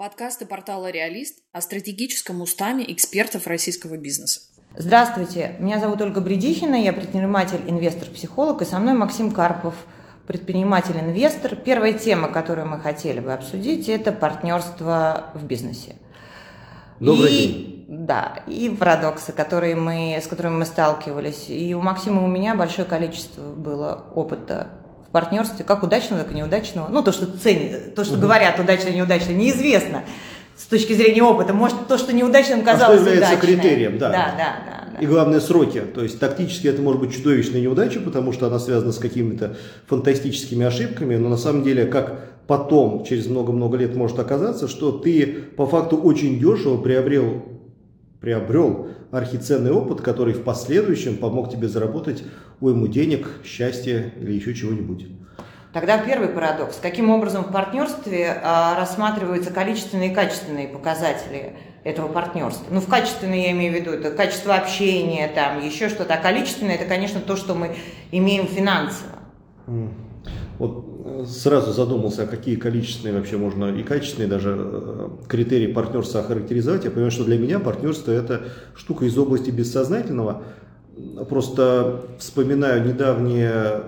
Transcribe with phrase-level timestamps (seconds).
[0.00, 4.40] Подкасты портала «Реалист» о стратегическом устаме экспертов российского бизнеса.
[4.74, 9.74] Здравствуйте, меня зовут Ольга Бредихина, я предприниматель, инвестор, психолог, и со мной Максим Карпов,
[10.26, 11.54] предприниматель-инвестор.
[11.54, 15.96] Первая тема, которую мы хотели бы обсудить, это партнерство в бизнесе.
[16.98, 17.86] Добрый и, день.
[17.86, 21.50] Да, и парадоксы, которые мы, с которыми мы сталкивались.
[21.50, 24.79] И у Максима и у меня большое количество было опыта
[25.10, 26.86] в партнерстве, как удачного, так и неудачного.
[26.88, 28.22] Ну, то, что ценят, то, что угу.
[28.22, 30.04] говорят удачно, неудачно, неизвестно
[30.56, 31.52] с точки зрения опыта.
[31.52, 33.60] Может, то, что неудачным казалось а что является удачным.
[33.60, 34.10] критерием, да.
[34.10, 35.02] Да, да, да, да.
[35.02, 35.80] И главное сроки.
[35.80, 39.56] То есть тактически это может быть чудовищная неудача, потому что она связана с какими-то
[39.88, 45.26] фантастическими ошибками, но на самом деле, как потом, через много-много лет может оказаться, что ты
[45.56, 47.42] по факту очень дешево приобрел,
[48.20, 52.22] приобрел архиценный опыт, который в последующем помог тебе заработать
[52.60, 55.06] уйму денег, счастья или еще чего-нибудь.
[55.72, 56.78] Тогда первый парадокс.
[56.82, 61.52] Каким образом в партнерстве а, рассматриваются количественные и качественные показатели
[61.84, 62.66] этого партнерства?
[62.70, 66.14] Ну, в качественные я имею в виду, это качество общения, там, еще что-то.
[66.14, 67.76] А количественное, это, конечно, то, что мы
[68.10, 69.12] имеем финансово.
[70.58, 76.20] Вот э, сразу задумался, а какие количественные вообще можно и качественные даже э, критерии партнерства
[76.20, 76.84] охарактеризовать.
[76.84, 80.42] Я понимаю, что для меня партнерство это штука из области бессознательного.
[81.28, 83.82] Просто вспоминаю недавнее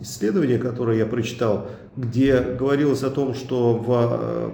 [0.00, 4.50] исследование, которое я прочитал, где говорилось о том, что в, э,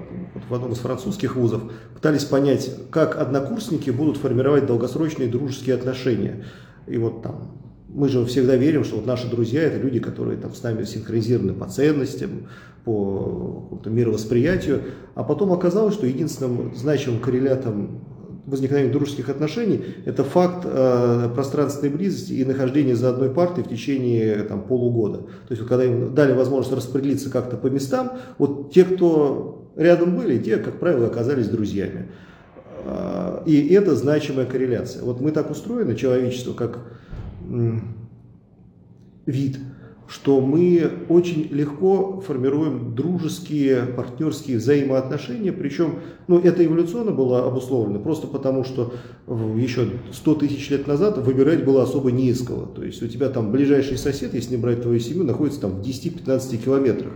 [0.49, 1.63] в одном из французских вузов
[1.95, 6.45] пытались понять, как однокурсники будут формировать долгосрочные дружеские отношения.
[6.87, 10.53] И вот там мы же всегда верим, что вот наши друзья это люди, которые там
[10.55, 12.49] с нами синхронизированы по ценностям,
[12.85, 14.83] по мировосприятию.
[15.15, 18.01] А потом оказалось, что единственным значимым коррелятом
[18.47, 24.43] возникновения дружеских отношений– это факт э, пространственной близости и нахождения за одной партой в течение
[24.45, 25.19] там, полугода.
[25.19, 30.17] То есть, вот, когда им дали возможность распределиться как-то по местам, вот те, кто рядом
[30.17, 32.09] были, те, как правило, оказались друзьями.
[32.85, 35.03] Э, и это значимая корреляция.
[35.03, 36.79] Вот мы так устроены, человечество, как
[37.49, 37.97] м,
[39.27, 39.59] вид–
[40.15, 45.97] что мы очень легко формируем дружеские, партнерские взаимоотношения, причем
[46.29, 48.95] ну, это эволюционно было обусловлено, просто потому что
[49.27, 52.67] еще 100 тысяч лет назад выбирать было особо не из кого.
[52.67, 55.85] То есть у тебя там ближайший сосед, если не брать твою семью, находится там в
[55.85, 57.13] 10-15 километрах.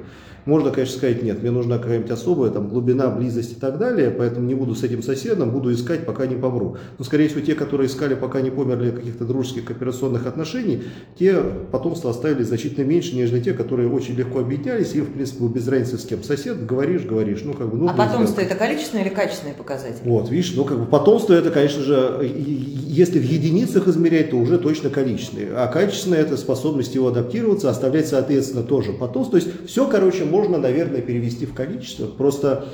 [0.48, 4.46] Можно, конечно, сказать, нет, мне нужна какая-нибудь особая там, глубина, близость и так далее, поэтому
[4.46, 6.78] не буду с этим соседом, буду искать, пока не помру.
[6.96, 10.84] Но, скорее всего, те, которые искали, пока не померли каких-то дружеских кооперационных отношений,
[11.18, 11.36] те
[11.70, 15.98] потомство оставили значительно меньше, нежели те, которые очень легко объединялись, и, в принципе, без разницы
[15.98, 16.22] с кем.
[16.22, 17.76] Сосед, говоришь, говоришь, ну, как бы...
[17.76, 20.08] Ну, а потомство это количественные или качественные показатели?
[20.08, 24.56] Вот, видишь, ну, как бы потомство это, конечно же, если в единицах измерять, то уже
[24.56, 25.48] точно количественные.
[25.54, 29.38] А качественное это способность его адаптироваться, оставлять, соответственно, тоже потомство.
[29.38, 32.06] То есть все, короче, можно можно, наверное, перевести в количество.
[32.06, 32.66] Просто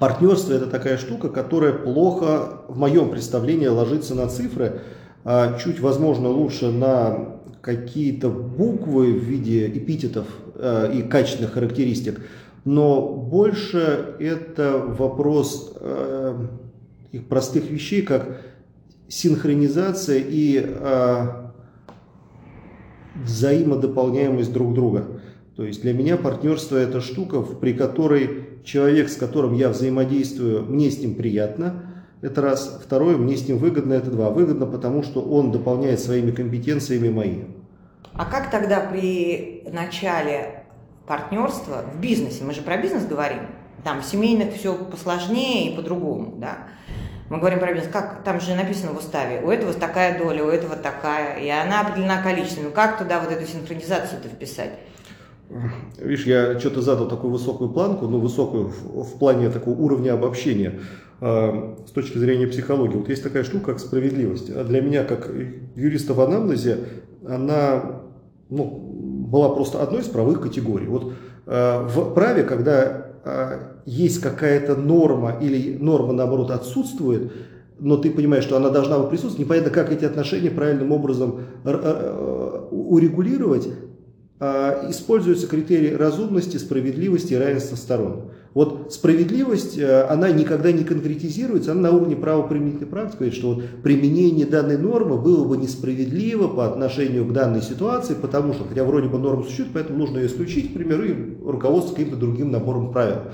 [0.00, 4.80] партнерство это такая штука, которая плохо, в моем представлении, ложится на цифры,
[5.24, 12.20] а чуть, возможно, лучше на какие-то буквы в виде эпитетов а, и качественных характеристик,
[12.64, 16.46] но больше это вопрос э,
[17.28, 18.40] простых вещей, как
[19.06, 21.26] синхронизация и э,
[23.22, 25.15] взаимодополняемость друг друга.
[25.56, 30.90] То есть для меня партнерство это штука, при которой человек, с которым я взаимодействую, мне
[30.90, 32.78] с ним приятно, это раз.
[32.84, 34.28] Второе, мне с ним выгодно, это два.
[34.28, 37.44] Выгодно, потому что он дополняет своими компетенциями мои.
[38.12, 40.64] А как тогда при начале
[41.06, 43.40] партнерства в бизнесе, мы же про бизнес говорим,
[43.82, 46.58] там в семейных все посложнее и по-другому, да?
[47.30, 50.48] Мы говорим про бизнес, как там же написано в уставе, у этого такая доля, у
[50.48, 52.72] этого такая, и она определена количеством.
[52.72, 54.70] Как туда вот эту синхронизацию-то вписать?
[55.98, 60.80] Видишь, я что-то задал такую высокую планку, ну, высокую в, в плане такого уровня обобщения
[61.20, 62.96] э, с точки зрения психологии.
[62.96, 64.50] Вот есть такая штука, как справедливость.
[64.50, 65.30] А для меня, как
[65.76, 66.78] юриста в анамнезе,
[67.26, 68.02] она
[68.48, 70.86] ну, была просто одной из правых категорий.
[70.86, 71.12] Вот
[71.46, 77.32] э, в праве, когда э, есть какая-то норма или норма, наоборот, отсутствует,
[77.78, 81.40] но ты понимаешь, что она должна присутствовать, непонятно, как эти отношения правильным образом
[82.70, 83.85] урегулировать, а,
[84.40, 88.30] используются критерии разумности, справедливости и равенства сторон.
[88.56, 93.64] Вот справедливость, э, она никогда не конкретизируется, она на уровне правоприменительной практики говорит, что вот
[93.82, 99.08] применение данной нормы было бы несправедливо по отношению к данной ситуации, потому что, хотя вроде
[99.08, 103.24] бы норма существует, поэтому нужно ее исключить, к примеру, и руководство каким-то другим набором правил.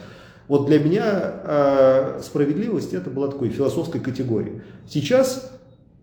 [0.49, 4.63] Вот для меня э, справедливость это была такой философской категорией.
[4.89, 5.53] Сейчас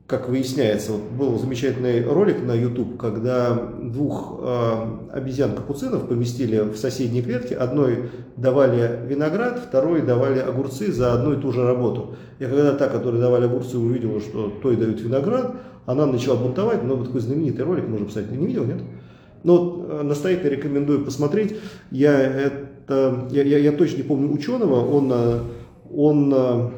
[0.09, 4.73] как выясняется, вот был замечательный ролик на YouTube, когда двух э,
[5.13, 7.53] обезьян-капуцинов поместили в соседние клетки.
[7.53, 12.15] Одной давали виноград, второй давали огурцы за одну и ту же работу.
[12.39, 15.53] И когда та, которой давали огурцы, увидела, что той дают виноград,
[15.85, 16.81] она начала бунтовать.
[16.81, 18.31] Много такой знаменитый ролик, можно посмотреть.
[18.31, 18.81] Ты не видел, нет?
[19.43, 21.55] Но э, настоятельно рекомендую посмотреть.
[21.91, 25.39] Я, это, я, я, я точно не помню ученого, он, э,
[25.95, 26.69] он э,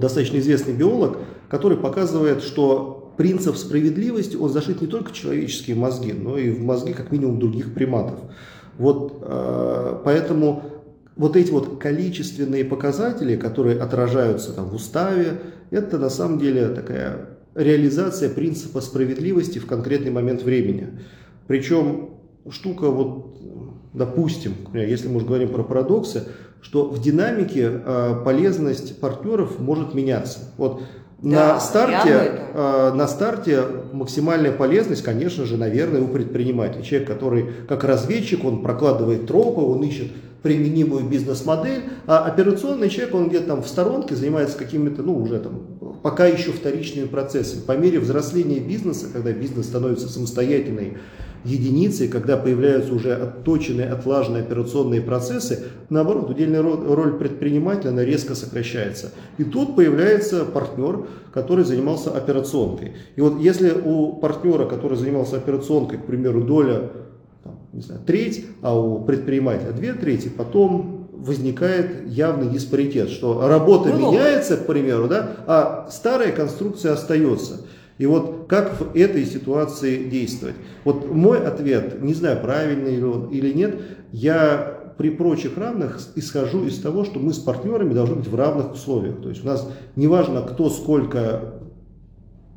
[0.00, 1.18] достаточно известный биолог,
[1.54, 6.60] который показывает, что принцип справедливости, он зашит не только в человеческие мозги, но и в
[6.60, 8.18] мозги как минимум других приматов.
[8.76, 10.64] Вот э, поэтому
[11.14, 17.38] вот эти вот количественные показатели, которые отражаются там в уставе, это на самом деле такая
[17.54, 20.88] реализация принципа справедливости в конкретный момент времени.
[21.46, 22.14] Причем
[22.50, 23.36] штука вот,
[23.92, 26.24] допустим, если мы уже говорим про парадоксы,
[26.64, 30.52] что в динамике э, полезность партнеров может меняться.
[30.56, 30.82] Вот
[31.22, 33.62] Да, на старте, э, на старте
[33.92, 36.82] максимальная полезность, конечно же, наверное, у предпринимателя.
[36.82, 40.08] Человек, который как разведчик, он прокладывает тропы, он ищет
[40.42, 45.62] применимую бизнес-модель, а операционный человек, он где-то там в сторонке занимается какими-то, ну, уже там,
[46.02, 47.62] пока еще вторичными процессами.
[47.62, 50.98] По мере взросления бизнеса, когда бизнес становится самостоятельной
[51.44, 58.34] единицей, когда появляются уже отточенные, отлаженные операционные процессы, наоборот, удельная ро- роль предпринимателя, она резко
[58.34, 59.12] сокращается.
[59.38, 62.92] И тут появляется партнер, который занимался операционкой.
[63.16, 66.90] И вот если у партнера, который занимался операционкой, к примеру, доля
[67.72, 74.12] не знаю, треть, а у предпринимателя две трети, потом возникает явный диспаритет, что работа Ну,
[74.12, 77.62] меняется, к примеру, да, а старая конструкция остается.
[77.98, 80.56] И вот как в этой ситуации действовать?
[80.84, 83.80] Вот мой ответ, не знаю, правильный ли он или нет,
[84.12, 88.72] я при прочих равных исхожу из того, что мы с партнерами должны быть в равных
[88.72, 89.20] условиях.
[89.22, 91.53] То есть у нас не важно, кто сколько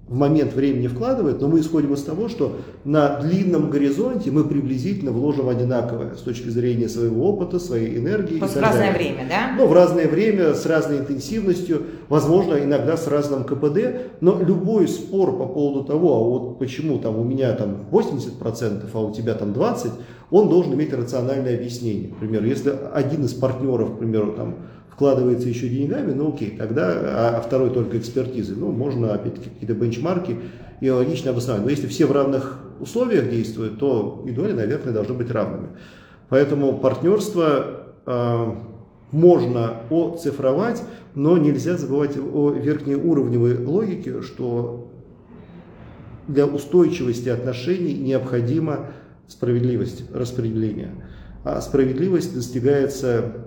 [0.08, 5.12] в момент времени вкладывает, но мы исходим из того, что на длинном горизонте мы приблизительно
[5.12, 8.40] вложим одинаковое с точки зрения своего опыта, своей энергии.
[8.40, 9.14] Просто в разное далее.
[9.14, 9.56] время, да?
[9.58, 15.38] Ну, в разное время, с разной интенсивностью, возможно, иногда с разным КПД, но любой спор
[15.38, 19.52] по поводу того, а вот почему там у меня там 80%, а у тебя там
[19.52, 19.92] 20%,
[20.30, 22.10] он должен иметь рациональное объяснение.
[22.10, 24.56] К примеру, если один из партнеров, к примеру, там,
[24.98, 30.40] вкладывается еще деньгами, ну окей, тогда, а второй только экспертизой, ну можно опять-таки какие-то бенчмарки
[30.82, 31.64] и логично обосновать.
[31.64, 35.70] Но если все в равных условиях действуют, то и доли, наверное, должны быть равными.
[36.30, 38.56] Поэтому партнерство э,
[39.12, 40.82] можно оцифровать,
[41.14, 44.92] но нельзя забывать о верхнеуровневой логике, что
[46.28, 48.88] для устойчивости отношений необходима
[49.28, 51.06] справедливость распределения.
[51.44, 53.46] А справедливость достигается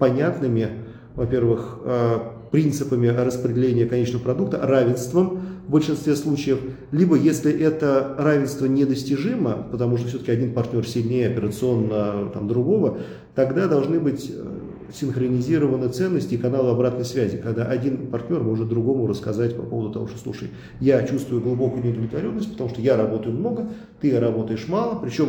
[0.00, 0.68] понятными,
[1.14, 2.18] во-первых, э,
[2.50, 6.58] принципами распределения конечного продукта, равенством в большинстве случаев,
[6.90, 12.98] либо если это равенство недостижимо, потому что все-таки один партнер сильнее операционно там, другого,
[13.36, 14.44] тогда должны быть э,
[14.92, 20.08] синхронизированы ценности и каналы обратной связи, когда один партнер может другому рассказать по поводу того,
[20.08, 20.48] что, слушай,
[20.80, 23.68] я чувствую глубокую неудовлетворенность, потому что я работаю много,
[24.00, 25.28] ты работаешь мало, причем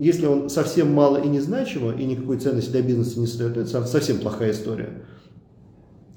[0.00, 4.18] если он совсем мало и незначимо, и никакой ценности для бизнеса не создает, это совсем
[4.18, 5.04] плохая история.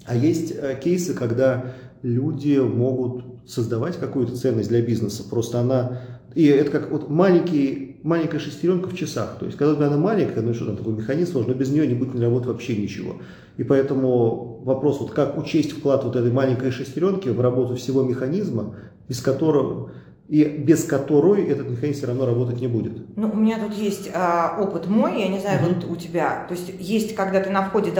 [0.05, 5.99] А есть э, кейсы, когда люди могут создавать какую-то ценность для бизнеса, просто она...
[6.33, 9.35] И это как вот маленький, маленькая шестеренка в часах.
[9.37, 11.93] То есть, когда она маленькая, ну что там, такой механизм сложный, но без нее не
[11.93, 13.17] будет работать вообще ничего.
[13.57, 18.75] И поэтому вопрос, вот как учесть вклад вот этой маленькой шестеренки в работу всего механизма,
[19.09, 19.91] без которого
[20.29, 22.93] и без которой этот механизм все равно работать не будет.
[23.17, 25.73] Ну, у меня тут есть а, опыт мой, я не знаю, Мгм.
[25.81, 26.45] вот у тебя.
[26.47, 27.91] То есть есть, когда ты на входе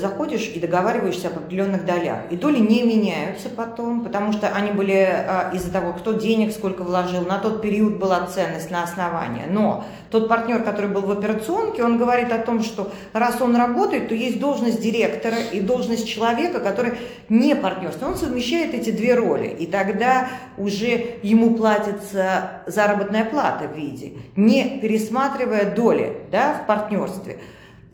[0.00, 2.18] заходишь и договариваешься об определенных долях.
[2.30, 6.84] И доли не меняются потом, потому что они были а, из-за того, кто денег сколько
[6.84, 9.46] вложил, на тот период была ценность на основание.
[9.50, 14.08] Но тот партнер, который был в операционке, он говорит о том, что раз он работает,
[14.08, 16.92] то есть должность директора и должность человека, который
[17.28, 18.06] не партнерство.
[18.06, 19.48] Он совмещает эти две роли.
[19.48, 27.38] И тогда уже ему платится заработная плата в виде, не пересматривая доли да, в партнерстве.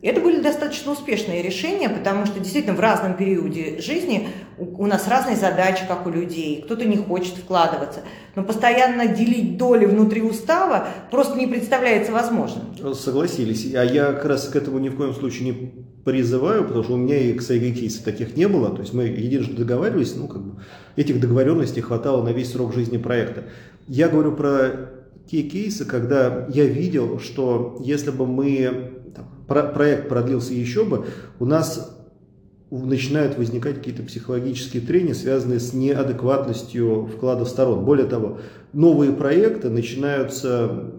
[0.02, 5.36] Это были достаточно успешные решения, потому что действительно в разном периоде жизни у, нас разные
[5.36, 6.62] задачи, как у людей.
[6.64, 8.00] Кто-то не хочет вкладываться.
[8.34, 12.94] Но постоянно делить доли внутри устава просто не представляется возможным.
[12.94, 13.74] Согласились.
[13.74, 16.96] А я как раз к этому ни в коем случае не призываю, потому что у
[16.96, 18.70] меня и кстати, кейсов таких не было.
[18.74, 20.62] То есть мы единожды договаривались, ну как бы
[20.96, 23.44] этих договоренностей хватало на весь срок жизни проекта.
[23.86, 24.90] Я говорю про
[25.30, 31.06] те кейсы, когда я видел, что если бы мы там, про- проект продлился еще бы,
[31.38, 31.96] у нас
[32.70, 37.84] начинают возникать какие-то психологические трения, связанные с неадекватностью вкладов сторон.
[37.84, 38.38] Более того,
[38.72, 40.92] новые проекты начинаются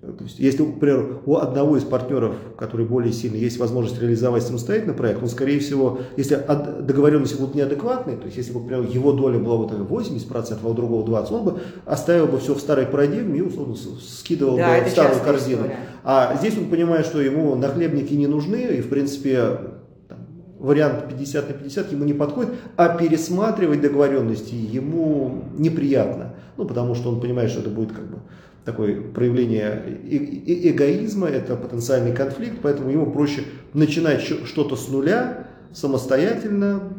[0.00, 4.94] то есть, если, например, у одного из партнеров, который более сильный, есть возможность реализовать самостоятельно
[4.94, 6.42] проект, он, скорее всего, если
[6.80, 10.72] договоренности будут неадекватные, то есть, если бы, например, его доля была вот 80%, а у
[10.72, 14.86] другого 20%, он бы оставил бы все в старой парадигме и, условно, скидывал да, бы
[14.86, 15.62] в старую корзину.
[15.64, 15.78] История.
[16.02, 19.58] А здесь он понимает, что ему нахлебники не нужны, и, в принципе,
[20.58, 26.36] вариант 50 на 50 ему не подходит, а пересматривать договоренности ему неприятно.
[26.56, 28.18] Ну, потому что он понимает, что это будет как бы
[28.64, 33.42] такое проявление эгоизма, это потенциальный конфликт, поэтому ему проще
[33.74, 36.94] начинать что-то с нуля, самостоятельно,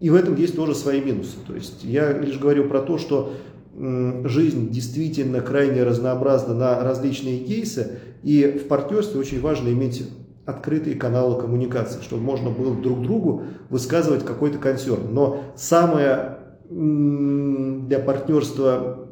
[0.00, 1.36] и в этом есть тоже свои минусы.
[1.46, 3.32] То есть я лишь говорю про то, что
[3.74, 10.08] жизнь действительно крайне разнообразна на различные кейсы, и в партнерстве очень важно иметь
[10.46, 15.12] открытые каналы коммуникации, чтобы можно было друг другу высказывать какой-то консерн.
[15.12, 16.38] Но самое
[16.70, 19.07] для партнерства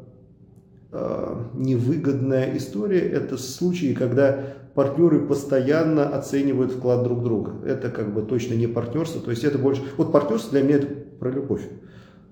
[1.53, 4.39] невыгодная история– это случаи, когда
[4.73, 7.53] партнеры постоянно оценивают вклад друг друга.
[7.65, 9.81] Это как бы точно не партнерство, то есть это больше…
[9.97, 10.87] Вот партнерство для меня это
[11.19, 11.63] про любовь,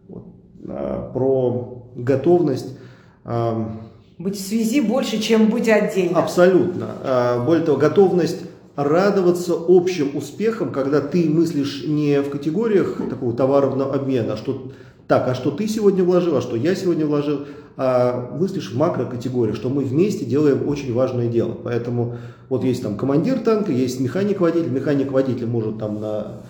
[0.07, 0.27] вот,
[0.67, 2.77] а, про готовность…
[3.23, 3.81] А,
[4.17, 6.19] быть в связи больше, чем быть отдельно.
[6.19, 6.87] Абсолютно.
[7.03, 8.41] А, более того, готовность
[8.75, 14.71] радоваться общим успехам, когда ты мыслишь не в категориях такого товарного обмена, а что
[15.07, 17.41] так, а что ты сегодня вложил, а что я сегодня вложил,
[17.77, 21.57] а мыслишь в макрокатегории, что мы вместе делаем очень важное дело.
[21.63, 22.17] Поэтому
[22.49, 26.41] вот есть там командир танка, есть механик-водитель, механик-водитель может там на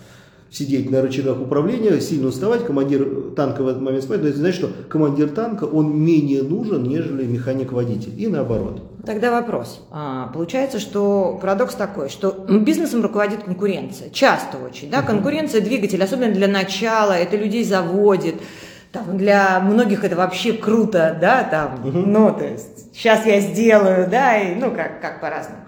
[0.50, 4.58] сидеть на рычагах управления, сильно уставать, командир танка в этот момент спать, но это значит,
[4.58, 8.82] что командир танка, он менее нужен, нежели механик-водитель, и наоборот.
[9.06, 9.86] Тогда вопрос.
[9.92, 16.32] А, получается, что парадокс такой, что бизнесом руководит конкуренция, часто очень, да, конкуренция двигатель, особенно
[16.32, 18.34] для начала, это людей заводит,
[18.90, 24.36] там, для многих это вообще круто, да, там, ну, то есть, сейчас я сделаю, да,
[24.38, 25.60] и, ну, как, как по-разному.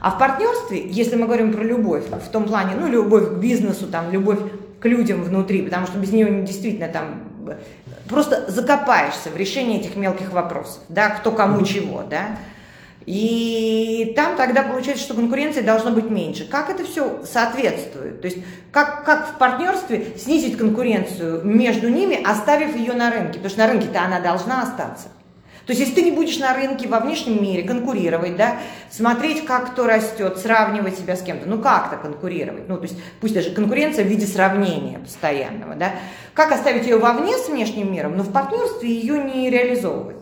[0.00, 3.86] А в партнерстве, если мы говорим про любовь, в том плане, ну, любовь к бизнесу,
[3.86, 4.40] там, любовь
[4.80, 7.22] к людям внутри, потому что без нее действительно там
[8.08, 12.38] просто закопаешься в решении этих мелких вопросов, да, кто кому чего, да.
[13.06, 16.46] И там тогда получается, что конкуренции должно быть меньше.
[16.46, 18.20] Как это все соответствует?
[18.20, 18.38] То есть
[18.70, 23.34] как, как в партнерстве снизить конкуренцию между ними, оставив ее на рынке?
[23.34, 25.08] Потому что на рынке-то она должна остаться.
[25.66, 28.56] То есть, если ты не будешь на рынке во внешнем мире конкурировать, да,
[28.90, 33.34] смотреть, как кто растет, сравнивать себя с кем-то, ну как-то конкурировать, ну то есть пусть
[33.34, 35.92] даже конкуренция в виде сравнения постоянного, да,
[36.34, 40.16] как оставить ее вовне с внешним миром, но в партнерстве ее не реализовывать.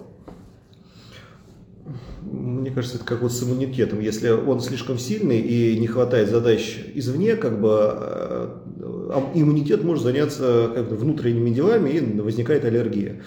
[2.31, 4.01] Мне кажется, это как вот с иммунитетом.
[4.01, 8.49] Если он слишком сильный и не хватает задач извне, как бы э,
[9.35, 13.23] иммунитет может заняться как бы, внутренними делами и возникает аллергия.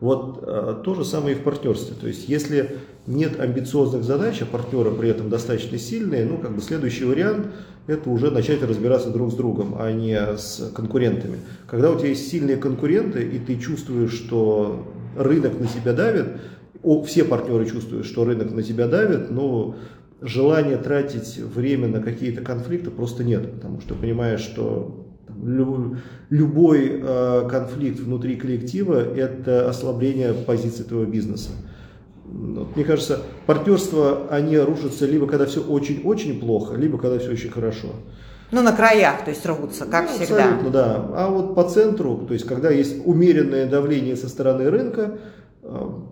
[0.00, 1.96] Вот а, то же самое и в партнерстве.
[1.98, 6.60] То есть, если нет амбициозных задач, а партнеры при этом достаточно сильные, ну, как бы
[6.60, 7.46] следующий вариант–
[7.86, 11.38] это уже начать разбираться друг с другом, а не с конкурентами.
[11.66, 16.26] Когда у тебя есть сильные конкуренты, и ты чувствуешь, что рынок на тебя давит,
[17.04, 19.76] все партнеры чувствуют, что рынок на тебя давит, но
[20.20, 25.06] желания тратить время на какие-то конфликты просто нет, потому что понимаешь, что
[26.30, 31.50] любой э, конфликт внутри коллектива– это ослабление позиции твоего бизнеса.
[32.24, 37.50] Вот, мне кажется, партнерства, они рушатся либо когда все очень-очень плохо, либо когда все очень
[37.50, 37.88] хорошо.
[38.50, 40.44] Ну, на краях, то есть рвутся, как ну, всегда.
[40.44, 41.06] Абсолютно, да.
[41.14, 45.18] А вот по центру, то есть когда есть умеренное давление со стороны рынка,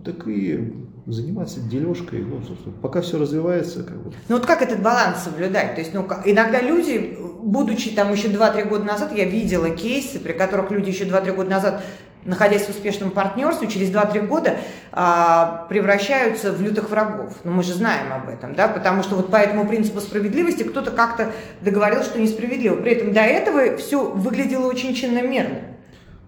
[0.03, 0.73] так и
[1.05, 3.83] заниматься дележкой, ну, собственно, пока все развивается.
[3.83, 4.13] Как бы.
[4.29, 5.75] Ну вот как этот баланс соблюдать?
[5.75, 10.33] То есть, ну, иногда люди, будучи там еще 2-3 года назад, я видела кейсы, при
[10.33, 11.83] которых люди еще 2-3 года назад
[12.25, 14.55] находясь в успешном партнерстве, через 2-3 года
[14.91, 17.33] а, превращаются в лютых врагов.
[17.43, 20.91] Ну, мы же знаем об этом, да, потому что вот по этому принципу справедливости кто-то
[20.91, 21.31] как-то
[21.61, 22.75] договорился, что несправедливо.
[22.75, 25.62] При этом до этого все выглядело очень чинно-мерно.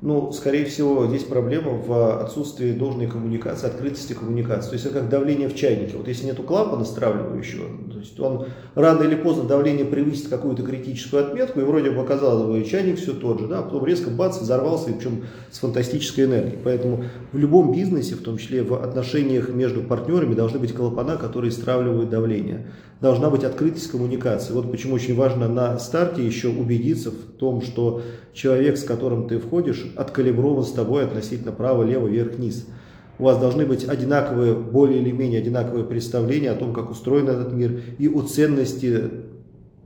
[0.06, 4.70] Ну, скорее всего, здесь проблема в отсутствии должной коммуникации, открытости коммуникации.
[4.70, 5.98] То есть это как давление в чайнике.
[5.98, 8.46] Вот если нету клапана стравливающего, то есть он
[8.76, 13.14] рано или поздно давление превысит какую-то критическую отметку, и вроде бы оказалось бы чайник все
[13.14, 16.60] тот же, да, а потом резко бац, взорвался, и причем с фантастической энергией.
[16.64, 21.50] Поэтому в любом бизнесе, в том числе в отношениях между партнерами, должны быть клапана, которые
[21.50, 22.68] стравливают давление.
[23.02, 24.54] Должна быть открытость коммуникации.
[24.54, 28.02] Вот почему очень важно на старте еще убедиться в том, что
[28.34, 32.66] человек, с которым ты входишь, откалиброван с тобой относительно право, лево, вверх, вниз.
[33.20, 37.54] У вас должны быть одинаковые, более или менее одинаковые представления о том, как устроен этот
[37.54, 39.10] мир и о ценности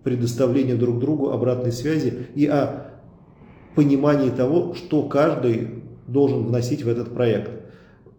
[0.04, 2.92] предоставления друг другу обратной связи и о
[3.75, 7.51] понимании того, что каждый должен вносить в этот проект.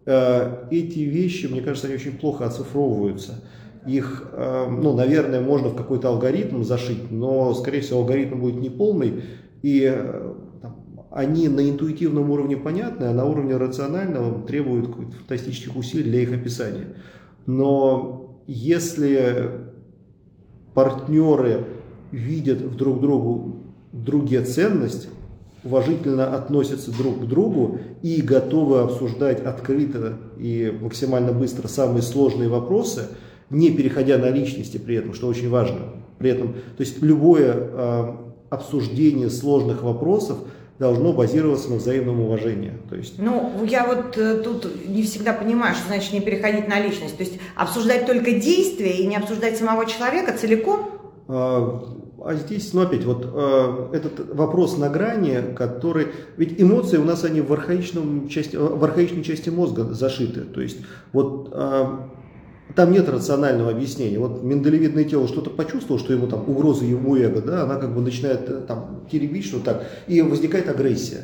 [0.05, 3.43] Э, эти вещи, мне кажется, они очень плохо оцифровываются.
[3.87, 9.23] Их, э, ну, наверное, можно в какой-то алгоритм зашить, но, скорее всего, алгоритм будет неполный,
[9.63, 16.03] и э, там, они на интуитивном уровне понятны, а на уровне рационального требуют фантастических усилий
[16.03, 16.95] для их описания.
[17.45, 19.51] Но если
[20.73, 21.65] партнеры
[22.11, 25.09] видят в друг другу другие ценности,
[25.63, 33.09] уважительно относятся друг к другу и готовы обсуждать открыто и максимально быстро самые сложные вопросы,
[33.51, 35.79] не переходя на личности при этом, что очень важно.
[36.17, 38.15] При этом, то есть любое э,
[38.49, 40.39] обсуждение сложных вопросов
[40.79, 42.73] должно базироваться на взаимном уважении.
[42.89, 43.19] То есть...
[43.19, 47.17] Ну, я вот э, тут не всегда понимаю, что значит не переходить на личность.
[47.17, 50.89] То есть обсуждать только действия и не обсуждать самого человека целиком?
[51.27, 51.83] А,
[52.25, 56.07] а здесь, ну опять, вот э, этот вопрос на грани, который...
[56.37, 60.41] Ведь эмоции у нас, они в, архаичном части, в архаичной части мозга зашиты.
[60.41, 60.77] То есть
[61.13, 61.85] вот э,
[62.75, 64.19] там нет рационального объяснения.
[64.19, 68.01] Вот миндалевидное тело что-то почувствовало, что ему там угроза ему эго, да, она как бы
[68.01, 71.21] начинает э, там теребить что-то так, и возникает агрессия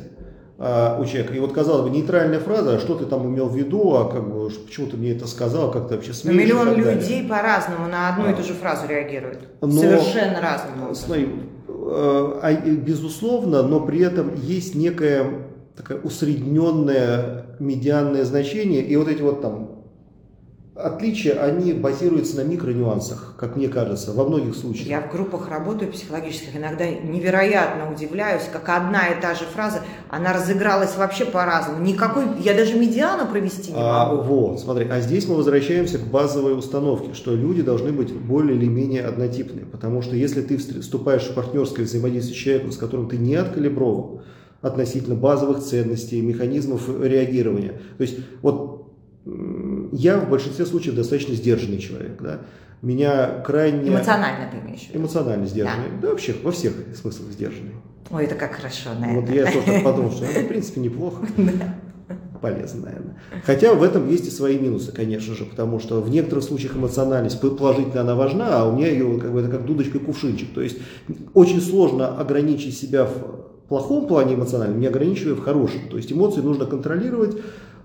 [0.58, 1.34] а, у человека.
[1.34, 4.28] И вот, казалось бы, нейтральная фраза, а что ты там имел в виду, а как
[4.28, 6.36] бы, почему ты мне это сказал, как ты вообще смеешь?
[6.36, 8.32] Но миллион людей по-разному на одну а.
[8.32, 9.40] и ту же фразу реагируют.
[9.60, 10.94] Но, Совершенно разному.
[10.94, 11.28] Смотри,
[11.68, 19.22] э, а, безусловно, но при этом есть некое такое усредненное медианное значение, и вот эти
[19.22, 19.77] вот там
[20.78, 24.86] Отличия, они базируются на микронюансах, как мне кажется, во многих случаях.
[24.86, 30.32] Я в группах работаю психологических, иногда невероятно удивляюсь, как одна и та же фраза, она
[30.32, 31.82] разыгралась вообще по-разному.
[31.82, 34.22] Никакой, я даже медиану провести не а, могу.
[34.22, 38.66] Вот, смотри, а здесь мы возвращаемся к базовой установке, что люди должны быть более или
[38.66, 43.16] менее однотипные, потому что если ты вступаешь в партнерское взаимодействие с человеком, с которым ты
[43.16, 44.20] не откалиброван,
[44.60, 47.80] относительно базовых ценностей, механизмов реагирования.
[47.96, 48.67] То есть вот
[49.92, 52.20] я в большинстве случаев достаточно сдержанный человек.
[52.20, 52.40] Да?
[52.82, 53.88] Меня крайне...
[53.88, 55.00] Эмоционально ты имеешь в виду?
[55.00, 55.90] Эмоционально сдержанный.
[55.96, 57.72] Да, да вообще во всех смыслах сдержанный.
[58.10, 59.20] Ой, это как хорошо, наверное.
[59.20, 61.26] Вот я тоже подумал, что это, в принципе, неплохо.
[62.40, 63.16] Полезно, наверное.
[63.44, 67.40] Хотя в этом есть и свои минусы, конечно же, потому что в некоторых случаях эмоциональность
[67.40, 70.54] положительно она важна, а у меня ее как бы это как дудочка и кувшинчик.
[70.54, 70.78] То есть
[71.34, 75.88] очень сложно ограничить себя в плохом плане эмоциональном, не ограничивая в хорошем.
[75.90, 77.36] То есть эмоции нужно контролировать,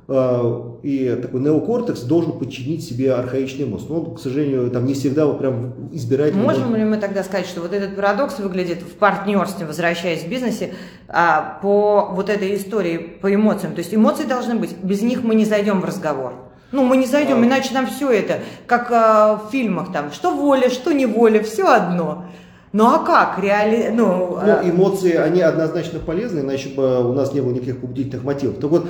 [0.08, 3.86] и такой неокортекс должен подчинить себе архаичный мозг.
[3.90, 6.36] Но он, к сожалению, там не всегда вот прям избирает.
[6.36, 10.74] Можем ли мы тогда сказать, что вот этот парадокс выглядит в партнерстве, возвращаясь в бизнесе,
[11.08, 13.74] а, по вот этой истории, по эмоциям?
[13.74, 16.34] То есть эмоции должны быть, без них мы не зайдем в разговор.
[16.74, 17.46] Ну, мы не зайдем, а...
[17.46, 21.68] иначе нам все это, как а, в фильмах там, что воля, что не воля, все
[21.68, 22.26] одно.
[22.74, 23.38] Ну а как?
[23.40, 23.92] Реали...
[23.94, 28.24] Ну, ну, а эмоции, они однозначно полезны, иначе бы у нас не было никаких побудительных
[28.24, 28.58] мотивов.
[28.58, 28.88] Так вот,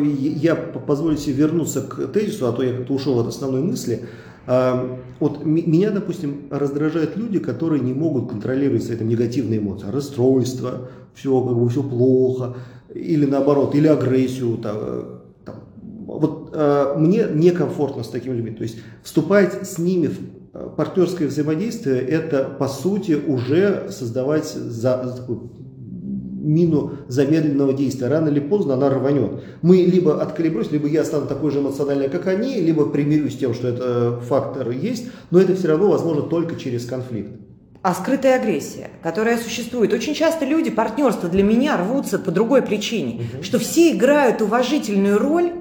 [0.00, 4.06] я позволю себе вернуться к тезису, а то я как-то ушел от основной мысли.
[4.46, 10.88] А, вот меня, допустим, раздражают люди, которые не могут контролировать свои там, негативные эмоции, расстройство,
[11.12, 12.54] все как бы все плохо,
[12.94, 14.58] или наоборот, или агрессию.
[14.58, 14.76] Там,
[15.44, 15.56] там.
[16.06, 18.52] Вот а, мне некомфортно с такими людьми.
[18.52, 20.38] То есть вступать с ними в
[20.76, 25.50] партнерское взаимодействие– это, по сути, уже создавать за, за такую
[26.48, 28.08] мину замедленного действия.
[28.08, 29.42] Рано или поздно она рванет.
[29.62, 33.54] Мы либо откалибруемся, либо я стану такой же эмоциональной, как они, либо примирюсь с тем,
[33.54, 37.30] что это фактор есть, но это все равно возможно только через конфликт.
[37.82, 39.92] А скрытая агрессия, которая существует.
[39.92, 43.42] Очень часто люди, партнерства для меня рвутся по другой причине, угу.
[43.42, 45.52] что все играют уважительную роль,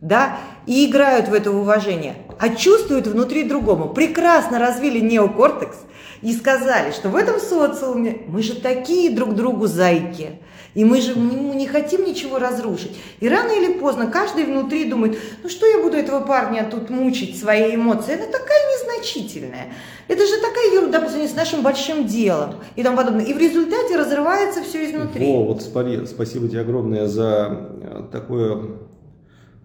[0.00, 3.92] да, и играют в это уважение, а чувствуют внутри другому.
[3.92, 5.78] Прекрасно развили неокортекс
[6.22, 10.40] и сказали, что в этом социуме мы же такие друг другу зайки,
[10.74, 12.96] и мы же не хотим ничего разрушить.
[13.20, 17.38] И рано или поздно каждый внутри думает, ну что я буду этого парня тут мучить
[17.38, 19.72] своей эмоцией, она такая незначительная.
[20.08, 23.24] Это же такая ерунда по сравнению с нашим большим делом и тому подобное.
[23.24, 25.26] И в результате разрывается все изнутри.
[25.26, 28.78] О, вот спасибо тебе огромное за э, такое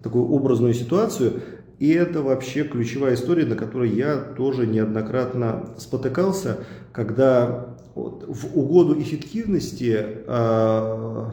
[0.03, 1.41] такую образную ситуацию.
[1.79, 6.59] И это вообще ключевая история, на которой я тоже неоднократно спотыкался,
[6.91, 11.25] когда вот, в угоду эффективности, э,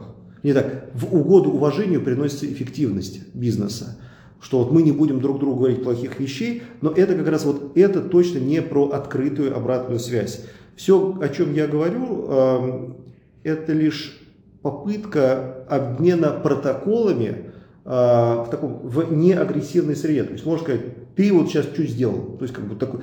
[0.43, 3.97] не так, в угоду уважению приносится эффективность бизнеса.
[4.41, 7.77] Что вот мы не будем друг другу говорить плохих вещей, но это как раз вот
[7.77, 10.43] это точно не про открытую обратную связь.
[10.75, 12.95] Все, о чем я говорю,
[13.43, 14.19] это лишь
[14.63, 17.50] попытка обмена протоколами,
[17.83, 20.23] в таком в неагрессивной среде.
[20.23, 20.81] То есть можно сказать,
[21.15, 22.37] ты вот сейчас что сделал?
[22.37, 23.01] То есть, как бы такой,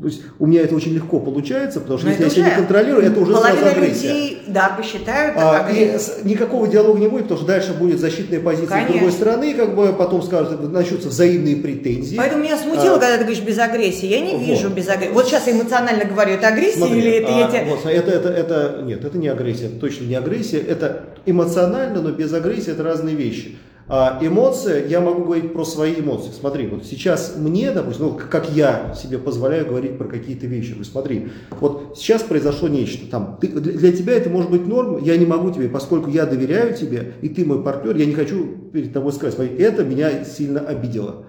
[0.00, 2.54] то есть у меня это очень легко получается, потому что Но если я себя не
[2.54, 4.08] контролирую, это уже сразу агрессия.
[4.08, 8.66] людей, да, посчитают А, и никакого диалога не будет, потому что дальше будет защитная позиция
[8.66, 9.10] с другой Конечно.
[9.12, 12.16] стороны, как бы потом скажут, начнутся взаимные претензии.
[12.16, 14.06] Поэтому меня смутило, А, когда ты говоришь без агрессии.
[14.06, 14.42] Я не Вот.
[14.46, 15.12] вижу без агрессии.
[15.12, 17.64] Вот сейчас я эмоционально говорю, это агрессия Смотри, или это а, я тебе...
[17.64, 22.10] вот, это, это, это, нет, это не агрессия, это точно не агрессия, это эмоционально, но
[22.10, 23.58] без агрессии это разные вещи.
[23.92, 26.30] А эмоция, я могу говорить про свои эмоции.
[26.30, 30.68] Смотри, вот сейчас мне, допустим, ну, как я себе позволяю говорить про какие-то вещи.
[30.68, 33.10] Говорю, смотри, вот сейчас произошло нечто.
[33.10, 36.72] Там, ты, для тебя это может быть норм, я не могу тебе, поскольку я доверяю
[36.72, 40.60] тебе, и ты мой партнер, я не хочу перед тобой сказать, смотри, это меня сильно
[40.60, 41.24] обидело.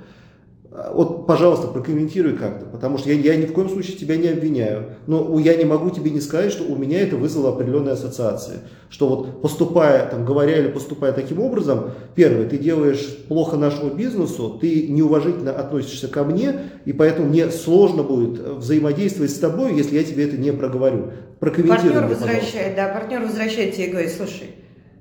[0.74, 4.30] А, Вот, пожалуйста, прокомментируй как-то, потому что я, я ни в коем случае тебя не
[4.30, 8.60] обвиняю, но я не могу тебе не сказать, что у меня это вызвало определенные ассоциации,
[8.90, 14.58] что вот поступая, там, говоря или поступая таким образом, первое, ты делаешь плохо нашему бизнесу,
[14.62, 16.56] ты неуважительно относишься ко мне,
[16.86, 21.12] и поэтому мне сложно будет взаимодействовать с тобой, если я тебе это не проговорю.
[21.42, 24.52] Прокомментируй Партнер мне, возвращает, да, партнер возвращает тебе и говорит, слушай,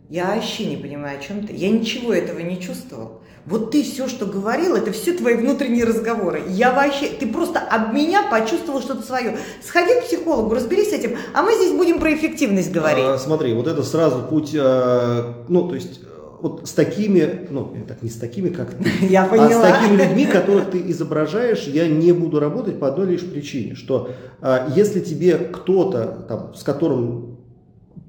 [0.09, 1.55] я вообще не понимаю, о чем ты.
[1.55, 3.21] Я ничего этого не чувствовал.
[3.47, 6.43] Вот ты все, что говорил, это все твои внутренние разговоры.
[6.49, 9.39] Я вообще, ты просто об меня почувствовал что-то свое.
[9.67, 13.05] Сходи к психологу, разберись с этим, а мы здесь будем про эффективность говорить.
[13.05, 16.07] А, смотри, вот это сразу путь, э, ну, то есть, э,
[16.43, 19.71] вот с такими, ну, так не с такими, как ты, Я а с поняла.
[19.71, 24.11] такими людьми, которых ты изображаешь, я не буду работать по одной лишь причине, что
[24.43, 27.40] а, если тебе кто-то, там, с которым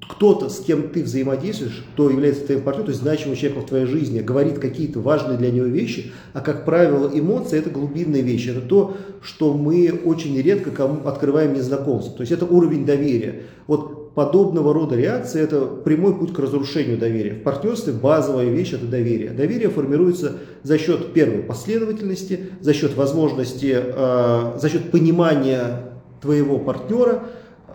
[0.08, 3.86] кто-то, с кем ты взаимодействуешь, кто является твоим партнером, то есть значимым человеком в твоей
[3.86, 8.60] жизни, говорит какие-то важные для него вещи, а как правило эмоции это глубинные вещи, это
[8.60, 13.42] то, что мы очень редко кому открываем незнакомцам, то есть это уровень доверия.
[13.66, 17.34] Вот подобного рода реакции это прямой путь к разрушению доверия.
[17.34, 19.30] В партнерстве базовая вещь это доверие.
[19.30, 27.22] Доверие формируется за счет первой последовательности, за счет возможности, э, за счет понимания твоего партнера,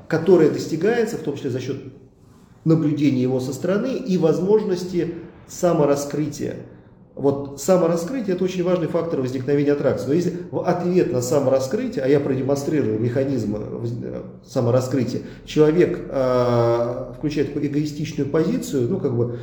[0.08, 1.78] которое достигается в том числе за счет
[2.68, 5.16] наблюдения его со стороны и возможности
[5.48, 6.56] самораскрытия.
[7.16, 10.08] Вот самораскрытие– это очень важный фактор возникновения аттракции.
[10.08, 17.14] Но если в ответ на самораскрытие, а я продемонстрирую механизмы воз- э, самораскрытия, человек э,
[17.18, 19.40] включает такую эгоистичную позицию, ну как бы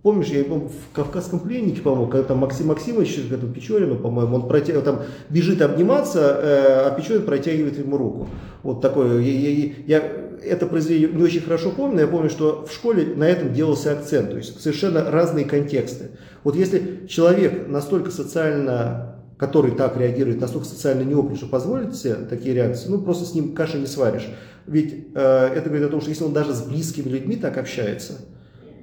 [0.00, 4.36] Помнишь, я помню, в «Кавказском пленнике», по-моему, когда там Максим Максимович, к этому Печорину, по-моему,
[4.36, 4.80] он протя...
[4.80, 8.28] там бежит обниматься, э, а Печорин протягивает ему руку.
[8.62, 9.20] Вот такое.
[9.20, 13.24] Я, я- я это произведение не очень хорошо помню, я помню, что в школе на
[13.24, 14.30] этом делался акцент.
[14.30, 16.10] То есть совершенно разные контексты.
[16.44, 22.54] Вот если человек настолько социально который так реагирует, настолько социально неопытен, что позволит себе такие
[22.56, 24.28] реакции, ну просто с ним каши не сваришь.
[24.66, 28.14] Ведь э, это говорит о том, что если он даже с близкими людьми так общается,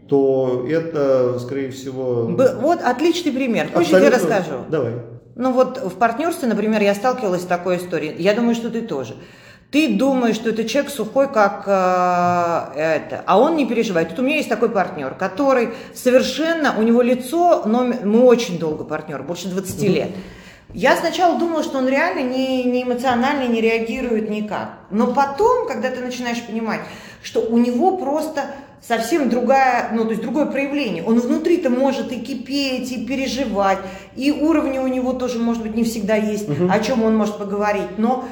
[0.07, 2.27] то это, скорее всего...
[2.29, 3.69] Б- Вот отличный пример.
[3.73, 4.63] Хочешь, я расскажу?
[4.69, 4.93] Давай.
[5.35, 8.15] Ну вот в партнерстве, например, я сталкивалась с такой историей.
[8.17, 9.15] Я думаю, что ты тоже.
[9.71, 14.10] Ты думаешь, что это человек сухой, как э, это, а он не переживает.
[14.10, 18.84] Тут у меня есть такой партнер, который совершенно, у него лицо, номер, мы очень долго
[18.86, 20.12] партнер, больше 20 лет.
[20.73, 24.73] Я сначала думала, что он реально не, не эмоционально не реагирует никак.
[24.91, 26.82] Но потом, когда ты начинаешь понимать,
[27.21, 28.45] что у него просто
[28.82, 31.04] совсем другая, ну, то есть другое проявление.
[31.04, 33.80] Он внутри-то может и кипеть, и переживать,
[34.15, 36.71] и уровни у него тоже, может быть, не всегда есть, Мгм.
[36.71, 37.97] о чем он может поговорить.
[37.97, 38.25] Но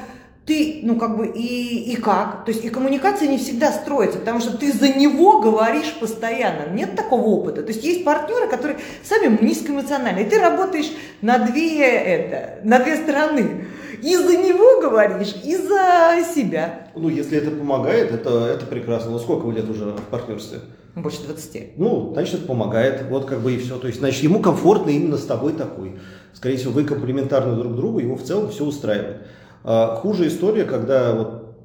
[0.46, 2.44] ты, ну, как бы, и, и как?
[2.44, 6.70] То есть и коммуникация не всегда строится, потому что ты за него говоришь постоянно.
[6.70, 7.62] Нет такого опыта.
[7.62, 10.26] То есть есть партнеры, которые сами низкоэмоциональные.
[10.26, 10.90] И ты работаешь
[11.22, 13.66] на две, это, на две стороны.
[14.02, 16.88] И за него говоришь, и за себя.
[16.94, 19.12] Ну, если это помогает, это, это прекрасно.
[19.12, 20.60] Ну, сколько вы лет уже в партнерстве?
[20.94, 21.78] Больше 20.
[21.78, 23.06] Ну, значит, это помогает.
[23.08, 23.78] Вот как бы и все.
[23.78, 25.98] То есть, значит, ему комфортно именно с тобой такой.
[26.34, 29.22] Скорее всего, вы комплементарны друг другу, его в целом все устраивает.
[29.64, 31.56] А, хуже история, когда вот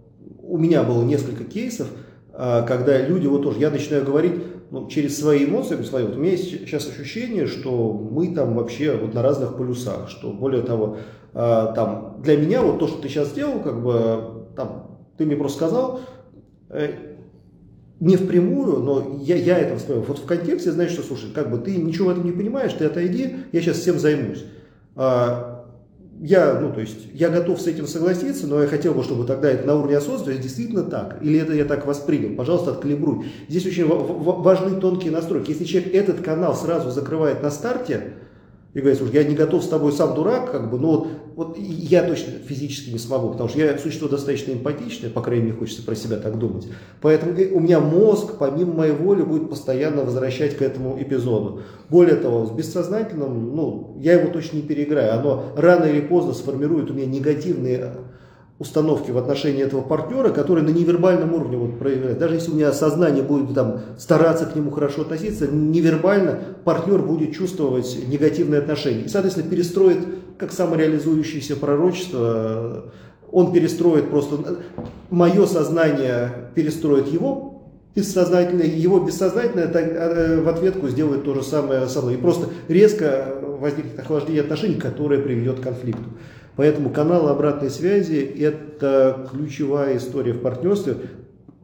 [0.42, 1.88] у меня было несколько кейсов,
[2.34, 4.34] а, когда люди, вот тоже, я начинаю говорить
[4.72, 8.96] ну, через свои эмоции, говорю, вот у меня есть сейчас ощущение, что мы там вообще
[8.96, 10.98] вот на разных полюсах, что более того,
[11.34, 15.36] а, там, для меня вот то, что ты сейчас сделал, как бы, там, ты мне
[15.36, 16.00] просто сказал,
[16.70, 16.94] э,
[18.00, 20.08] не впрямую, но я, я это воспринимаю.
[20.08, 22.86] Вот в контексте, знаешь, что, слушай, как бы ты ничего в этом не понимаешь, ты
[22.86, 24.46] отойди, я сейчас всем займусь.
[26.22, 29.50] Я, ну, то есть, я готов с этим согласиться, но я хотел бы, чтобы тогда
[29.50, 33.26] это на уровне осознанности действительно так, или это я так воспринял, пожалуйста, откалибруй.
[33.48, 35.52] Здесь очень ва- ва- важны тонкие настройки.
[35.52, 38.14] Если человек этот канал сразу закрывает на старте,
[38.80, 42.04] и говорит, слушай, я не готов с тобой, сам дурак, как бы, но вот я
[42.04, 45.96] точно физически не смогу, потому что я существо достаточно эмпатичное, по крайней мере, хочется про
[45.96, 46.68] себя так думать.
[47.02, 51.62] Поэтому у меня мозг, помимо моей воли, будет постоянно возвращать к этому эпизоду.
[51.90, 55.20] Более того, с бессознательным, ну, я его точно не переиграю.
[55.20, 57.96] Оно рано или поздно сформирует у меня негативные
[58.60, 62.20] установки в отношении этого партнера, который на невербальном уровне вот проявляет.
[62.20, 67.34] Даже если у меня сознание будет там, стараться к нему хорошо относиться, невербально партнер будет
[67.34, 69.04] чувствовать негативные отношения.
[69.04, 70.00] И, соответственно, перестроит,
[70.38, 72.92] как самореализующееся пророчество,
[73.32, 74.60] он перестроит просто,
[75.10, 77.64] мое сознание перестроит его
[77.96, 82.16] бессознательное, его бессознательное так, э, в ответку сделает то же самое со мной.
[82.16, 86.04] И просто резко возникнет охлаждение отношений, которое приведет к конфликту.
[86.60, 90.96] Поэтому каналы обратной связи– это ключевая история в партнерстве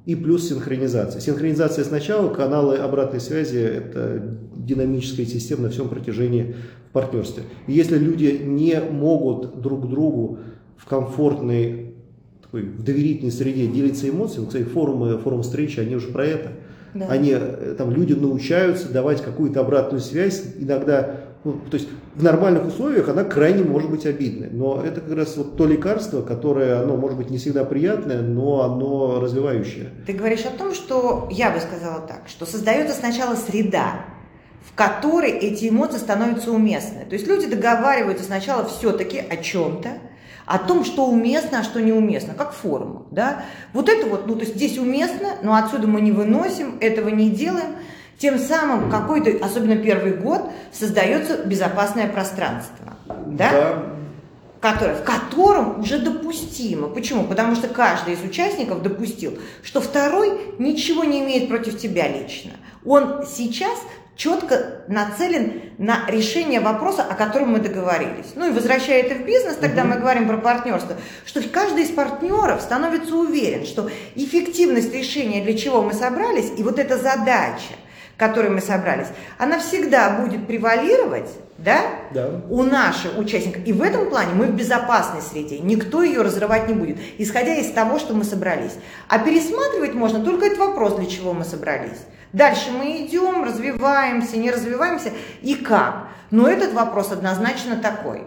[0.05, 1.19] и плюс синхронизация.
[1.19, 6.55] Синхронизация сначала, каналы обратной связи– это динамическая система на всем протяжении
[6.87, 7.43] в партнерстве.
[7.67, 10.39] И если люди не могут друг другу
[10.77, 11.95] в комфортной,
[12.41, 16.51] такой, в доверительной среде делиться эмоциями, кстати, форумы, форум встречи, они уже про это.
[16.93, 17.07] Да.
[17.09, 22.65] Они, э, там, люди научаются давать какую-то обратную связь, иногда ну, то есть в нормальных
[22.65, 24.49] условиях она крайне может быть обидной.
[24.51, 28.63] Но это как раз вот то лекарство, которое, оно может быть не всегда приятное, но
[28.63, 29.91] оно развивающее.
[30.07, 34.05] Ты говоришь о том, что, я бы сказала так, что создается сначала среда,
[34.63, 37.05] в которой эти эмоции становятся уместны.
[37.07, 39.89] То есть люди договариваются сначала все-таки о чем-то,
[40.47, 43.05] о том, что уместно, а что неуместно, как форма.
[43.11, 43.43] Да?
[43.71, 47.29] Вот это вот, ну то есть здесь уместно, но отсюда мы не выносим, этого не
[47.29, 47.75] делаем.
[48.17, 52.93] Тем самым какой-то, особенно первый год, создается безопасное пространство,
[53.27, 53.51] да?
[53.51, 53.83] да.
[54.61, 56.87] Которое, в котором уже допустимо.
[56.87, 57.25] Почему?
[57.25, 62.51] Потому что каждый из участников допустил, что второй ничего не имеет против тебя лично.
[62.85, 63.77] Он сейчас
[64.15, 68.33] четко нацелен на решение вопроса, о котором мы договорились.
[68.35, 69.89] Ну и возвращая это в бизнес, тогда угу.
[69.89, 75.81] мы говорим про партнерство, что каждый из партнеров становится уверен, что эффективность решения, для чего
[75.81, 77.73] мы собрались, и вот эта задача,
[78.17, 81.81] которой мы собрались, она всегда будет превалировать да?
[82.13, 82.41] Да.
[82.49, 83.65] у наших участников.
[83.65, 87.71] И в этом плане мы в безопасной среде, никто ее разрывать не будет, исходя из
[87.71, 88.73] того, что мы собрались.
[89.07, 91.99] А пересматривать можно только этот вопрос, для чего мы собрались.
[92.33, 96.09] Дальше мы идем, развиваемся, не развиваемся и как.
[96.31, 98.23] Но этот вопрос однозначно такой.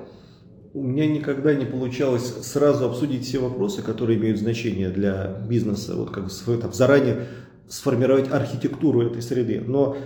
[0.72, 6.10] У меня никогда не получалось сразу обсудить все вопросы, которые имеют значение для бизнеса, вот
[6.10, 7.26] как там, заранее
[7.68, 9.62] сформировать архитектуру этой среды.
[9.66, 9.96] Но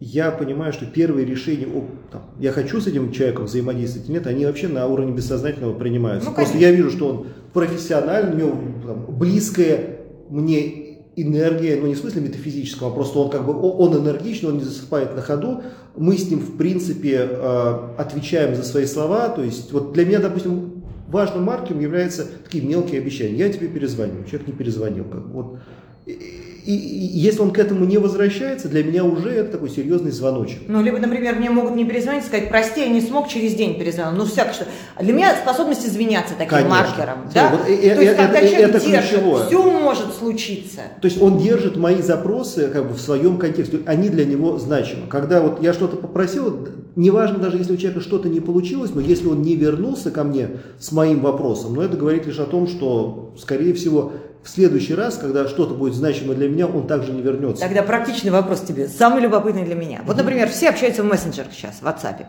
[0.00, 4.46] я понимаю, что первые решения, о, там, я хочу с этим человеком взаимодействовать нет, они
[4.46, 6.30] вообще на уровне бессознательного принимаются.
[6.30, 9.98] Ну, Просто я вижу, что он профессиональный, у него там, близкая
[10.30, 10.80] мне
[11.16, 14.64] энергия, ну не в смысле метафизического, а просто он как бы он энергичный, он не
[14.64, 15.62] засыпает на ходу.
[15.96, 19.28] Мы с ним в принципе э, отвечаем за свои слова.
[19.28, 23.36] То есть вот для меня, допустим, важным маркером являются такие мелкие обещания.
[23.36, 25.04] Я тебе перезвоню, человек не перезвонил.
[25.04, 25.58] Как, вот
[26.64, 30.58] и, и если он к этому не возвращается, для меня уже это такой серьезный звоночек.
[30.68, 34.16] Ну, либо, например, мне могут не перезвонить, сказать, прости, я не смог, через день перезвонил.
[34.16, 34.66] Ну, всякое что.
[35.00, 36.70] Для меня способность извиняться таким Конечно.
[36.70, 37.18] маркером.
[37.34, 37.48] Да?
[37.50, 39.46] Вот, То есть, это, когда это, человек это держит, ключевое.
[39.46, 40.80] все может случиться.
[41.00, 43.80] То есть, он держит мои запросы как бы в своем контексте.
[43.86, 45.06] Они для него значимы.
[45.08, 49.26] Когда вот я что-то попросил, неважно даже, если у человека что-то не получилось, но если
[49.28, 53.34] он не вернулся ко мне с моим вопросом, но это говорит лишь о том, что,
[53.38, 57.62] скорее всего, в следующий раз, когда что-то будет значимо для меня, он также не вернется.
[57.62, 60.00] Тогда практичный вопрос тебе, самый любопытный для меня.
[60.06, 62.26] Вот, например, все общаются в мессенджерах сейчас, в WhatsApp.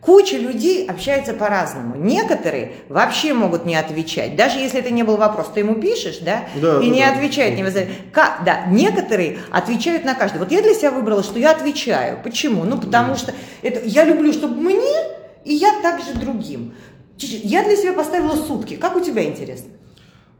[0.00, 1.96] Куча людей общается по-разному.
[1.96, 4.34] Некоторые вообще могут не отвечать.
[4.34, 7.12] Даже если это не был вопрос, ты ему пишешь, да, да и да, не да.
[7.12, 7.54] отвечает.
[7.54, 7.90] Не вызывает.
[8.10, 8.42] Как?
[8.46, 10.38] Да, некоторые отвечают на каждый.
[10.38, 12.18] Вот я для себя выбрала, что я отвечаю.
[12.24, 12.64] Почему?
[12.64, 14.96] Ну, потому что это, я люблю, чтобы мне,
[15.44, 16.74] и я также другим.
[17.18, 18.76] Я для себя поставила сутки.
[18.76, 19.68] Как у тебя интересно?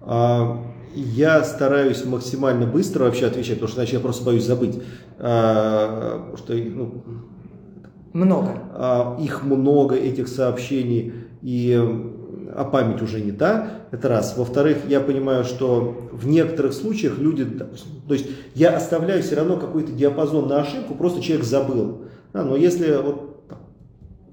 [0.00, 4.80] А, я стараюсь максимально быстро вообще отвечать, потому что иначе я просто боюсь забыть.
[5.18, 7.04] А, что, ну,
[8.12, 8.54] много.
[8.74, 11.78] А, их много, этих сообщений, и
[12.52, 14.36] а память уже не та, это раз.
[14.36, 19.92] Во-вторых, я понимаю, что в некоторых случаях люди, то есть я оставляю все равно какой-то
[19.92, 22.02] диапазон на ошибку, просто человек забыл.
[22.32, 23.44] Да, но если вот,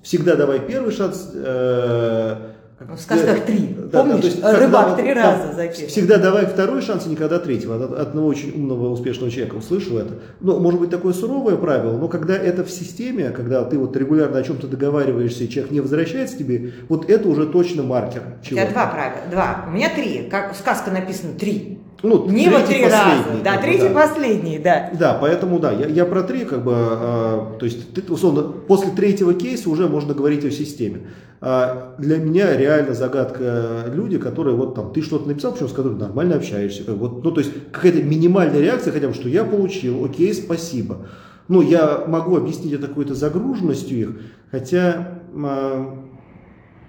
[0.04, 2.36] всегда давай первый шанс, э,
[2.80, 3.76] в сказках три.
[3.92, 4.16] Да, Помнишь?
[4.16, 5.90] Да, то есть, Рыбак когда, три раза закинул.
[5.90, 7.84] Всегда давай второй шанс и никогда третьего.
[7.84, 10.14] От одного очень умного, успешного человека услышал это.
[10.42, 14.38] Ну, может быть, такое суровое правило, но когда это в системе, когда ты вот регулярно
[14.38, 18.22] о чем-то договариваешься, и человек не возвращается тебе, вот это уже точно маркер.
[18.44, 18.60] Чего.
[18.60, 19.22] У тебя два правила.
[19.32, 19.66] Два.
[19.68, 20.28] У меня три.
[20.30, 21.77] Как сказка написано три.
[22.04, 24.02] Ну, не вот три раза, да, третий да.
[24.02, 24.92] последний, да.
[24.98, 28.92] Да, поэтому да, я, я про три как бы, а, то есть ты, условно после
[28.92, 31.08] третьего кейса уже можно говорить о системе.
[31.40, 36.00] А для меня реально загадка люди, которые вот там ты что-то написал, причем с которыми
[36.00, 40.04] нормально общаешься, как, вот, ну то есть какая-то минимальная реакция, хотя бы что я получил,
[40.06, 41.08] окей, спасибо.
[41.48, 44.10] Ну я могу объяснить это какой-то загруженностью их,
[44.52, 46.04] хотя а,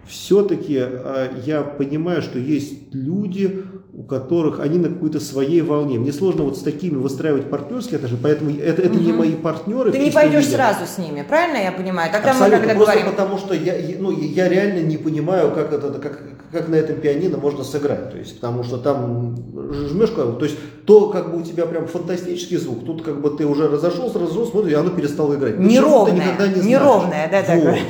[0.06, 3.64] все-таки а, я понимаю, что есть люди,
[3.98, 5.98] у которых они на какой-то своей волне.
[5.98, 9.00] Мне сложно вот с такими выстраивать партнерские отношения, поэтому это, это угу.
[9.00, 9.90] не мои партнеры.
[9.90, 10.54] Ты не пойдешь виде.
[10.54, 12.12] сразу с ними, правильно я понимаю?
[12.12, 13.10] Тогда Абсолютно, мы когда просто говорим...
[13.10, 17.38] потому что я, ну, я реально не понимаю, как, это, как, как на этом пианино
[17.38, 18.12] можно сыграть.
[18.12, 19.34] То есть, потому что там
[19.72, 20.56] жмешь, то есть
[20.86, 24.52] то как бы у тебя прям фантастический звук, тут как бы ты уже разошелся, разошелся,
[24.52, 25.58] смотришь, и оно перестало играть.
[25.58, 27.64] Неровное, не неровное, да, вот.
[27.64, 27.80] такое.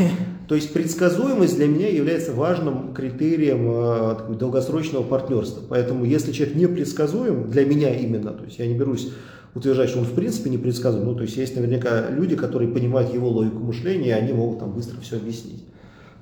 [0.49, 5.63] То есть предсказуемость для меня является важным критерием э, долгосрочного партнерства.
[5.69, 9.13] Поэтому если человек непредсказуем, для меня именно, то есть я не берусь
[9.55, 13.29] утверждать, что он в принципе непредсказуем, ну то есть есть наверняка люди, которые понимают его
[13.29, 15.67] логику мышления, и они могут там быстро все объяснить.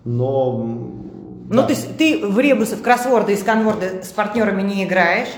[0.04, 0.58] Но...
[1.48, 1.62] Ну да.
[1.62, 5.28] то есть ты в ребусы, в кроссворды и сканворды с партнерами не играешь,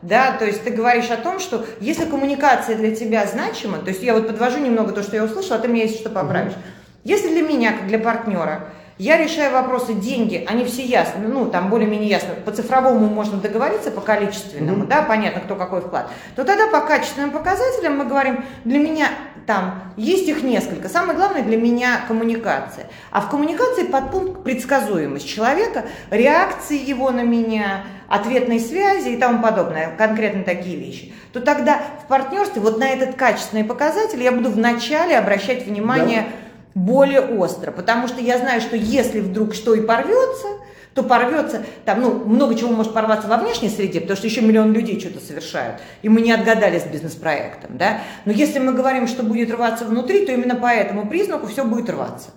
[0.00, 4.02] да, то есть ты говоришь о том, что если коммуникация для тебя значима, то есть
[4.02, 6.52] я вот подвожу немного то, что я услышала, а ты мне если что поправишь.
[6.52, 6.77] Угу.
[7.08, 8.68] Если для меня, как для партнера,
[8.98, 13.90] я решаю вопросы деньги, они все ясны, ну, там более-менее ясно, по цифровому можно договориться,
[13.90, 14.88] по количественному, mm-hmm.
[14.88, 19.08] да, понятно, кто какой вклад, то тогда по качественным показателям мы говорим, для меня
[19.46, 20.90] там есть их несколько.
[20.90, 22.88] Самое главное для меня коммуникация.
[23.10, 29.94] А в коммуникации подпункт предсказуемость человека, реакции его на меня, ответной связи и тому подобное,
[29.96, 35.16] конкретно такие вещи, то тогда в партнерстве вот на этот качественный показатель я буду вначале
[35.16, 36.47] обращать внимание да
[36.78, 40.48] более остро, потому что я знаю, что если вдруг что и порвется,
[40.94, 44.72] то порвется, там, ну, много чего может порваться во внешней среде, потому что еще миллион
[44.72, 49.22] людей что-то совершают, и мы не отгадали с бизнес-проектом, да, но если мы говорим, что
[49.22, 52.30] будет рваться внутри, то именно по этому признаку все будет рваться.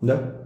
[0.00, 0.41] Да.